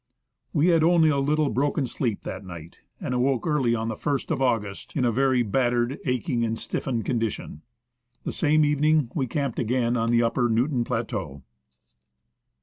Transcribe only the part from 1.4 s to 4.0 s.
broken sleep that night, and awoke early on the